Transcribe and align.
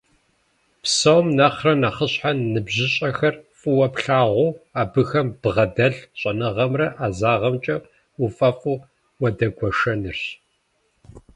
Псом 0.83 1.25
нэхърэ 1.37 1.73
нэхъыщхьэр 1.81 2.37
ныбжьыщӀэхэр 2.53 3.35
фӀыуэ 3.59 3.87
плъагъуу, 3.93 4.49
абыхэм 4.81 5.27
ббгъэдэлъ 5.41 5.99
щӀэныгъэмрэ 6.19 6.87
ӀэзагъымкӀэ 6.97 7.75
уфӀэфӀу 8.23 8.81
уадэгуэшэнырщ. 9.21 10.21